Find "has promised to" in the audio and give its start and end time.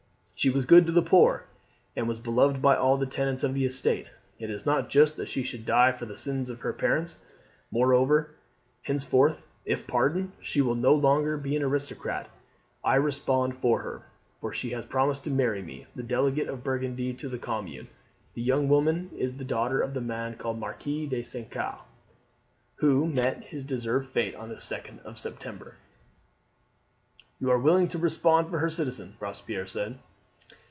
14.71-15.29